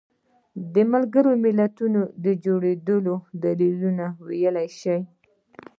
[0.73, 2.95] د ملګرو ملتونو د جوړېدو
[3.43, 4.97] دلیلونه وویلی شي.